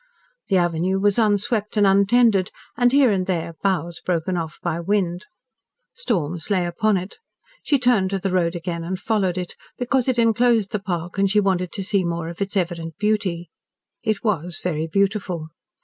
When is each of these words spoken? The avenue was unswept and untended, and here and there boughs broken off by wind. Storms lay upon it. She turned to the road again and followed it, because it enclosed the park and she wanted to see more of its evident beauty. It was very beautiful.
The 0.47 0.57
avenue 0.57 0.99
was 0.99 1.19
unswept 1.19 1.77
and 1.77 1.85
untended, 1.85 2.49
and 2.75 2.91
here 2.91 3.11
and 3.11 3.27
there 3.27 3.53
boughs 3.61 3.99
broken 4.03 4.35
off 4.35 4.57
by 4.63 4.79
wind. 4.79 5.27
Storms 5.93 6.49
lay 6.49 6.65
upon 6.65 6.97
it. 6.97 7.19
She 7.61 7.77
turned 7.77 8.09
to 8.09 8.17
the 8.17 8.31
road 8.31 8.55
again 8.55 8.83
and 8.83 8.97
followed 8.97 9.37
it, 9.37 9.55
because 9.77 10.07
it 10.07 10.17
enclosed 10.17 10.71
the 10.71 10.79
park 10.79 11.19
and 11.19 11.29
she 11.29 11.39
wanted 11.39 11.71
to 11.73 11.83
see 11.83 12.03
more 12.03 12.29
of 12.29 12.41
its 12.41 12.57
evident 12.57 12.97
beauty. 12.97 13.51
It 14.01 14.23
was 14.23 14.59
very 14.63 14.87
beautiful. 14.87 15.49